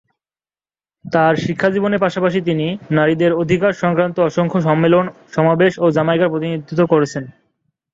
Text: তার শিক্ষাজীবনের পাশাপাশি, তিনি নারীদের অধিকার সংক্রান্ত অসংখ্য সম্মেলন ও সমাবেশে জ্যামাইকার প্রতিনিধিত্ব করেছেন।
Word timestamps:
তার 1.05 1.33
শিক্ষাজীবনের 1.37 2.03
পাশাপাশি, 2.05 2.39
তিনি 2.41 2.65
নারীদের 2.91 3.31
অধিকার 3.33 3.71
সংক্রান্ত 3.73 4.17
অসংখ্য 4.19 4.59
সম্মেলন 4.61 5.05
ও 5.09 5.13
সমাবেশে 5.33 5.79
জ্যামাইকার 5.95 6.31
প্রতিনিধিত্ব 6.31 6.81
করেছেন। 6.93 7.23